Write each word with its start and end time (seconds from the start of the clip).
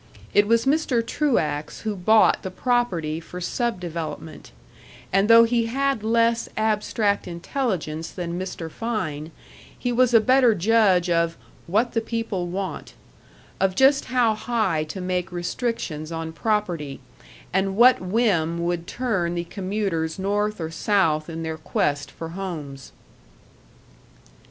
It 0.33 0.47
was 0.47 0.65
Mr. 0.65 1.05
Truax 1.05 1.81
who 1.81 1.95
bought 1.95 2.41
the 2.41 2.49
property 2.49 3.19
for 3.19 3.39
sub 3.39 3.79
development, 3.79 4.51
and 5.13 5.27
though 5.27 5.43
he 5.43 5.67
had 5.67 6.03
less 6.03 6.49
abstract 6.57 7.27
intelligence 7.27 8.09
than 8.09 8.39
Mr. 8.39 8.71
Fein, 8.71 9.29
he 9.77 9.91
was 9.91 10.11
a 10.15 10.19
better 10.19 10.55
judge 10.55 11.07
of 11.07 11.37
"what 11.67 11.93
the 11.93 12.01
people 12.01 12.47
want"; 12.47 12.95
of 13.59 13.75
just 13.75 14.05
how 14.05 14.33
high 14.33 14.83
to 14.85 15.01
make 15.01 15.31
restrictions 15.31 16.11
on 16.11 16.31
property, 16.33 16.99
and 17.53 17.75
what 17.77 18.01
whim 18.01 18.63
would 18.63 18.87
turn 18.87 19.35
the 19.35 19.43
commuters 19.43 20.17
north 20.17 20.59
or 20.59 20.71
south 20.71 21.29
in 21.29 21.43
their 21.43 21.59
quest 21.59 22.09
for 22.09 22.29
homes. 22.29 22.91